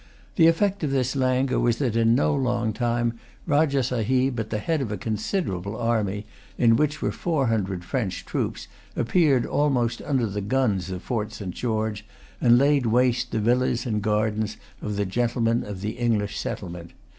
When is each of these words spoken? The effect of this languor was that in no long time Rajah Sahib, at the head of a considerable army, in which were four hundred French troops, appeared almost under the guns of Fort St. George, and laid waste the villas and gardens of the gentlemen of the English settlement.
The 0.35 0.47
effect 0.47 0.83
of 0.83 0.89
this 0.89 1.15
languor 1.15 1.59
was 1.59 1.77
that 1.77 1.95
in 1.95 2.15
no 2.15 2.33
long 2.33 2.73
time 2.73 3.19
Rajah 3.45 3.83
Sahib, 3.83 4.39
at 4.39 4.49
the 4.49 4.57
head 4.57 4.81
of 4.81 4.91
a 4.91 4.97
considerable 4.97 5.77
army, 5.77 6.25
in 6.57 6.75
which 6.75 7.03
were 7.03 7.11
four 7.11 7.45
hundred 7.45 7.85
French 7.85 8.25
troops, 8.25 8.67
appeared 8.95 9.45
almost 9.45 10.01
under 10.01 10.25
the 10.25 10.41
guns 10.41 10.89
of 10.89 11.03
Fort 11.03 11.31
St. 11.31 11.53
George, 11.53 12.03
and 12.41 12.57
laid 12.57 12.87
waste 12.87 13.29
the 13.29 13.37
villas 13.39 13.85
and 13.85 14.01
gardens 14.01 14.57
of 14.81 14.95
the 14.95 15.05
gentlemen 15.05 15.63
of 15.63 15.81
the 15.81 15.99
English 15.99 16.35
settlement. 16.39 16.93